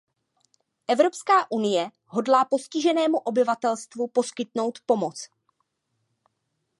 [0.87, 5.27] Evropská unie hodlá postiženému obyvatelstvu poskytnout pomoc.